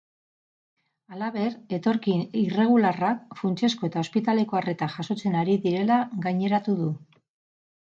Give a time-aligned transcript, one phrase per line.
[1.17, 6.91] Halaber, etorkin irregularrak funtsezko eta ospitaleko arreta jasotzen ari direla gaineratu du.